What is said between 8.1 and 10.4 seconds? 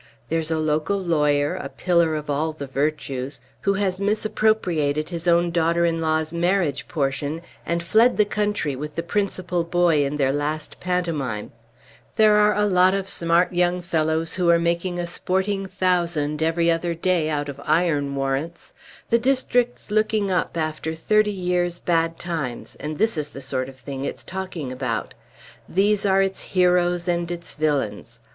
the country with the principal boy in their